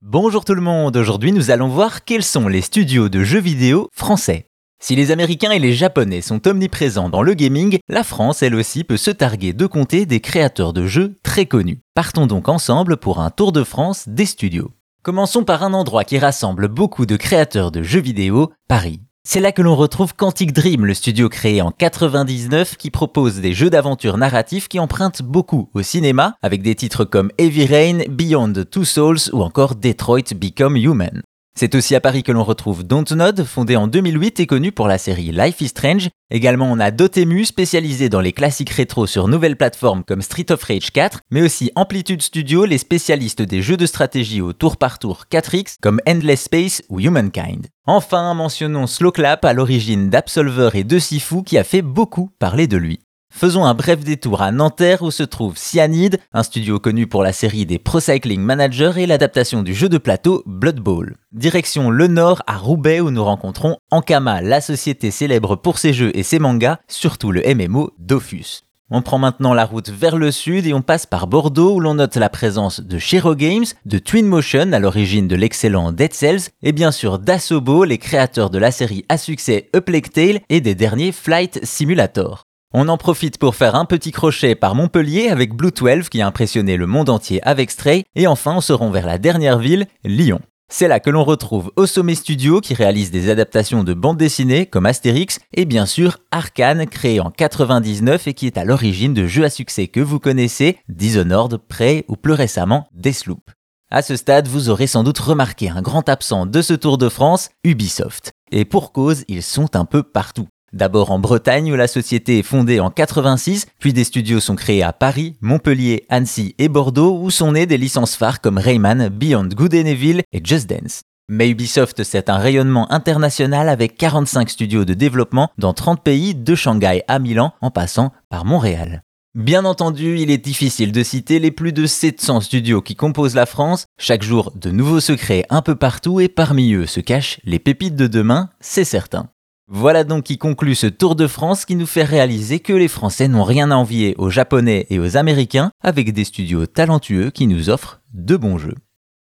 Bonjour 0.00 0.44
tout 0.44 0.54
le 0.54 0.60
monde, 0.60 0.96
aujourd'hui 0.96 1.32
nous 1.32 1.50
allons 1.50 1.66
voir 1.66 2.04
quels 2.04 2.22
sont 2.22 2.46
les 2.46 2.60
studios 2.60 3.08
de 3.08 3.24
jeux 3.24 3.40
vidéo 3.40 3.88
français. 3.92 4.46
Si 4.80 4.94
les 4.94 5.10
Américains 5.10 5.50
et 5.50 5.58
les 5.58 5.72
Japonais 5.72 6.20
sont 6.20 6.46
omniprésents 6.46 7.08
dans 7.08 7.20
le 7.20 7.34
gaming, 7.34 7.78
la 7.88 8.04
France 8.04 8.44
elle 8.44 8.54
aussi 8.54 8.84
peut 8.84 8.96
se 8.96 9.10
targuer 9.10 9.52
de 9.54 9.66
compter 9.66 10.06
des 10.06 10.20
créateurs 10.20 10.72
de 10.72 10.86
jeux 10.86 11.16
très 11.24 11.46
connus. 11.46 11.80
Partons 11.94 12.28
donc 12.28 12.48
ensemble 12.48 12.96
pour 12.96 13.20
un 13.20 13.30
tour 13.30 13.50
de 13.50 13.64
France 13.64 14.08
des 14.08 14.24
studios. 14.24 14.70
Commençons 15.02 15.42
par 15.42 15.64
un 15.64 15.74
endroit 15.74 16.04
qui 16.04 16.20
rassemble 16.20 16.68
beaucoup 16.68 17.04
de 17.04 17.16
créateurs 17.16 17.72
de 17.72 17.82
jeux 17.82 18.00
vidéo, 18.00 18.52
Paris. 18.68 19.00
C'est 19.30 19.40
là 19.40 19.52
que 19.52 19.60
l'on 19.60 19.76
retrouve 19.76 20.14
Quantic 20.14 20.54
Dream, 20.54 20.86
le 20.86 20.94
studio 20.94 21.28
créé 21.28 21.60
en 21.60 21.70
99 21.70 22.78
qui 22.78 22.90
propose 22.90 23.40
des 23.40 23.52
jeux 23.52 23.68
d'aventure 23.68 24.16
narratifs 24.16 24.68
qui 24.68 24.80
empruntent 24.80 25.20
beaucoup 25.20 25.68
au 25.74 25.82
cinéma, 25.82 26.36
avec 26.40 26.62
des 26.62 26.74
titres 26.74 27.04
comme 27.04 27.30
Heavy 27.36 27.66
Rain, 27.66 27.98
Beyond 28.08 28.54
Two 28.70 28.86
Souls 28.86 29.18
ou 29.34 29.42
encore 29.42 29.74
Detroit 29.74 30.32
Become 30.34 30.78
Human. 30.78 31.20
C'est 31.58 31.74
aussi 31.74 31.96
à 31.96 32.00
Paris 32.00 32.22
que 32.22 32.30
l'on 32.30 32.44
retrouve 32.44 32.84
Dontnod, 32.84 33.42
fondé 33.42 33.74
en 33.74 33.88
2008 33.88 34.38
et 34.38 34.46
connu 34.46 34.70
pour 34.70 34.86
la 34.86 34.96
série 34.96 35.32
Life 35.32 35.60
is 35.60 35.66
Strange. 35.66 36.08
Également, 36.30 36.70
on 36.70 36.78
a 36.78 36.92
Dotemu, 36.92 37.44
spécialisé 37.44 38.08
dans 38.08 38.20
les 38.20 38.32
classiques 38.32 38.70
rétro 38.70 39.08
sur 39.08 39.26
nouvelles 39.26 39.56
plateformes 39.56 40.04
comme 40.04 40.22
Street 40.22 40.52
of 40.52 40.62
Rage 40.62 40.92
4, 40.92 41.22
mais 41.32 41.42
aussi 41.42 41.72
Amplitude 41.74 42.22
Studio, 42.22 42.64
les 42.64 42.78
spécialistes 42.78 43.42
des 43.42 43.60
jeux 43.60 43.76
de 43.76 43.86
stratégie 43.86 44.40
au 44.40 44.52
tour 44.52 44.76
par 44.76 45.00
tour 45.00 45.24
4X 45.32 45.78
comme 45.82 46.00
Endless 46.08 46.42
Space 46.42 46.84
ou 46.90 47.00
Humankind. 47.00 47.66
Enfin, 47.86 48.34
mentionnons 48.34 48.86
Slowclap, 48.86 49.44
à 49.44 49.52
l'origine 49.52 50.10
d'Absolver 50.10 50.70
et 50.74 50.84
de 50.84 51.00
Sifu, 51.00 51.42
qui 51.42 51.58
a 51.58 51.64
fait 51.64 51.82
beaucoup 51.82 52.30
parler 52.38 52.68
de 52.68 52.76
lui. 52.76 53.00
Faisons 53.38 53.64
un 53.64 53.74
bref 53.74 54.00
détour 54.00 54.42
à 54.42 54.50
Nanterre 54.50 55.02
où 55.02 55.12
se 55.12 55.22
trouve 55.22 55.56
Cyanide, 55.56 56.18
un 56.32 56.42
studio 56.42 56.80
connu 56.80 57.06
pour 57.06 57.22
la 57.22 57.32
série 57.32 57.66
des 57.66 57.78
Pro 57.78 58.00
Cycling 58.00 58.40
Managers 58.40 58.94
et 58.96 59.06
l'adaptation 59.06 59.62
du 59.62 59.74
jeu 59.74 59.88
de 59.88 59.98
plateau 59.98 60.42
Blood 60.44 60.80
Bowl. 60.80 61.14
Direction 61.30 61.90
le 61.90 62.08
nord 62.08 62.42
à 62.48 62.56
Roubaix 62.56 63.00
où 63.00 63.12
nous 63.12 63.22
rencontrons 63.22 63.76
Ankama, 63.92 64.40
la 64.40 64.60
société 64.60 65.12
célèbre 65.12 65.54
pour 65.54 65.78
ses 65.78 65.92
jeux 65.92 66.10
et 66.16 66.24
ses 66.24 66.40
mangas, 66.40 66.78
surtout 66.88 67.30
le 67.30 67.42
MMO 67.54 67.92
Dofus. 67.98 68.62
On 68.90 69.02
prend 69.02 69.18
maintenant 69.18 69.54
la 69.54 69.66
route 69.66 69.90
vers 69.90 70.16
le 70.16 70.32
sud 70.32 70.66
et 70.66 70.72
on 70.72 70.82
passe 70.82 71.06
par 71.06 71.28
Bordeaux 71.28 71.74
où 71.74 71.80
l'on 71.80 71.94
note 71.94 72.16
la 72.16 72.30
présence 72.30 72.80
de 72.80 72.98
Shiro 72.98 73.36
Games, 73.36 73.66
de 73.84 73.98
Twinmotion 73.98 74.72
à 74.72 74.80
l'origine 74.80 75.28
de 75.28 75.36
l'excellent 75.36 75.92
Dead 75.92 76.12
Cells 76.12 76.48
et 76.62 76.72
bien 76.72 76.90
sûr 76.90 77.20
d'Asobo, 77.20 77.84
les 77.84 77.98
créateurs 77.98 78.50
de 78.50 78.58
la 78.58 78.72
série 78.72 79.04
à 79.08 79.16
succès 79.16 79.70
Plague 79.86 80.08
et 80.48 80.60
des 80.60 80.74
derniers 80.74 81.12
Flight 81.12 81.60
Simulator. 81.62 82.47
On 82.74 82.88
en 82.88 82.98
profite 82.98 83.38
pour 83.38 83.54
faire 83.54 83.76
un 83.76 83.86
petit 83.86 84.12
crochet 84.12 84.54
par 84.54 84.74
Montpellier 84.74 85.30
avec 85.30 85.54
Blue 85.54 85.70
12 85.70 86.10
qui 86.10 86.20
a 86.20 86.26
impressionné 86.26 86.76
le 86.76 86.86
monde 86.86 87.08
entier 87.08 87.42
avec 87.42 87.70
Stray, 87.70 88.04
et 88.14 88.26
enfin 88.26 88.56
on 88.56 88.60
se 88.60 88.74
rend 88.74 88.90
vers 88.90 89.06
la 89.06 89.16
dernière 89.16 89.58
ville, 89.58 89.86
Lyon. 90.04 90.40
C'est 90.70 90.86
là 90.86 91.00
que 91.00 91.08
l'on 91.08 91.24
retrouve 91.24 91.72
Osome 91.76 92.14
Studio 92.14 92.60
qui 92.60 92.74
réalise 92.74 93.10
des 93.10 93.30
adaptations 93.30 93.84
de 93.84 93.94
bandes 93.94 94.18
dessinées 94.18 94.66
comme 94.66 94.84
Astérix 94.84 95.40
et 95.54 95.64
bien 95.64 95.86
sûr 95.86 96.18
Arkane 96.30 96.86
créé 96.86 97.20
en 97.20 97.30
99 97.30 98.26
et 98.26 98.34
qui 98.34 98.46
est 98.46 98.58
à 98.58 98.66
l'origine 98.66 99.14
de 99.14 99.26
jeux 99.26 99.44
à 99.44 99.50
succès 99.50 99.88
que 99.88 100.00
vous 100.00 100.18
connaissez, 100.18 100.76
Dishonored, 100.90 101.56
Prey 101.56 102.04
ou 102.06 102.16
plus 102.16 102.34
récemment 102.34 102.86
Deathloop. 102.92 103.50
À 103.90 104.02
ce 104.02 104.14
stade, 104.14 104.46
vous 104.46 104.68
aurez 104.68 104.86
sans 104.86 105.04
doute 105.04 105.18
remarqué 105.18 105.70
un 105.70 105.80
grand 105.80 106.06
absent 106.10 106.44
de 106.44 106.60
ce 106.60 106.74
Tour 106.74 106.98
de 106.98 107.08
France, 107.08 107.48
Ubisoft. 107.64 108.32
Et 108.52 108.66
pour 108.66 108.92
cause, 108.92 109.24
ils 109.26 109.42
sont 109.42 109.74
un 109.74 109.86
peu 109.86 110.02
partout. 110.02 110.48
D'abord 110.72 111.10
en 111.10 111.18
Bretagne 111.18 111.72
où 111.72 111.76
la 111.76 111.88
société 111.88 112.38
est 112.38 112.42
fondée 112.42 112.78
en 112.78 112.90
86, 112.90 113.66
puis 113.78 113.92
des 113.92 114.04
studios 114.04 114.40
sont 114.40 114.56
créés 114.56 114.82
à 114.82 114.92
Paris, 114.92 115.36
Montpellier, 115.40 116.04
Annecy 116.10 116.54
et 116.58 116.68
Bordeaux 116.68 117.18
où 117.22 117.30
sont 117.30 117.52
nées 117.52 117.66
des 117.66 117.78
licences 117.78 118.16
phares 118.16 118.40
comme 118.40 118.58
Rayman, 118.58 119.08
Beyond 119.08 119.48
Good 119.48 119.74
et 119.74 120.40
Just 120.44 120.68
Dance. 120.68 121.02
Mais 121.30 121.48
Ubisoft 121.48 122.04
c'est 122.04 122.30
un 122.30 122.38
rayonnement 122.38 122.90
international 122.92 123.68
avec 123.68 123.96
45 123.96 124.50
studios 124.50 124.84
de 124.84 124.94
développement 124.94 125.50
dans 125.58 125.72
30 125.72 126.02
pays, 126.02 126.34
de 126.34 126.54
Shanghai 126.54 127.02
à 127.08 127.18
Milan 127.18 127.52
en 127.60 127.70
passant 127.70 128.12
par 128.28 128.44
Montréal. 128.44 129.02
Bien 129.34 129.64
entendu, 129.64 130.18
il 130.18 130.30
est 130.30 130.44
difficile 130.44 130.90
de 130.90 131.02
citer 131.02 131.38
les 131.38 131.50
plus 131.50 131.72
de 131.72 131.86
700 131.86 132.40
studios 132.40 132.82
qui 132.82 132.96
composent 132.96 133.34
la 133.34 133.46
France. 133.46 133.84
Chaque 133.98 134.22
jour, 134.22 134.52
de 134.56 134.70
nouveaux 134.70 135.00
secrets 135.00 135.44
un 135.50 135.62
peu 135.62 135.76
partout 135.76 136.18
et 136.18 136.28
parmi 136.28 136.72
eux 136.72 136.86
se 136.86 137.00
cachent 137.00 137.38
les 137.44 137.58
pépites 137.58 137.94
de 137.94 138.06
demain, 138.06 138.50
c'est 138.60 138.84
certain. 138.84 139.28
Voilà 139.70 140.02
donc 140.02 140.24
qui 140.24 140.38
conclut 140.38 140.74
ce 140.74 140.86
Tour 140.86 141.14
de 141.14 141.26
France 141.26 141.66
qui 141.66 141.76
nous 141.76 141.84
fait 141.84 142.02
réaliser 142.02 142.58
que 142.58 142.72
les 142.72 142.88
Français 142.88 143.28
n'ont 143.28 143.44
rien 143.44 143.70
à 143.70 143.74
envier 143.74 144.14
aux 144.16 144.30
Japonais 144.30 144.86
et 144.88 144.98
aux 144.98 145.18
Américains 145.18 145.70
avec 145.82 146.14
des 146.14 146.24
studios 146.24 146.64
talentueux 146.64 147.30
qui 147.30 147.46
nous 147.46 147.68
offrent 147.68 148.00
de 148.14 148.38
bons 148.38 148.56
jeux. 148.56 148.76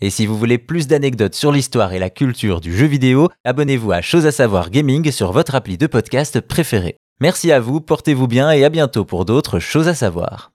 Et 0.00 0.08
si 0.08 0.26
vous 0.26 0.38
voulez 0.38 0.58
plus 0.58 0.86
d'anecdotes 0.86 1.34
sur 1.34 1.50
l'histoire 1.50 1.92
et 1.94 1.98
la 1.98 2.10
culture 2.10 2.60
du 2.60 2.72
jeu 2.72 2.86
vidéo, 2.86 3.28
abonnez-vous 3.44 3.90
à 3.90 4.02
Chose 4.02 4.24
à 4.24 4.30
savoir 4.30 4.70
gaming 4.70 5.10
sur 5.10 5.32
votre 5.32 5.56
appli 5.56 5.76
de 5.76 5.88
podcast 5.88 6.40
préféré. 6.40 6.96
Merci 7.20 7.50
à 7.50 7.58
vous, 7.58 7.80
portez-vous 7.80 8.28
bien 8.28 8.52
et 8.52 8.64
à 8.64 8.68
bientôt 8.68 9.04
pour 9.04 9.24
d'autres 9.24 9.58
choses 9.58 9.88
à 9.88 9.94
savoir. 9.94 10.52